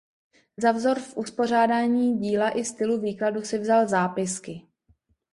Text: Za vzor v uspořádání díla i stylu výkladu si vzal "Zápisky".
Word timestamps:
Za 0.57 0.71
vzor 0.71 0.99
v 0.99 1.17
uspořádání 1.17 2.17
díla 2.19 2.49
i 2.57 2.65
stylu 2.65 2.99
výkladu 3.01 3.41
si 3.41 3.57
vzal 3.57 3.87
"Zápisky". 3.87 4.61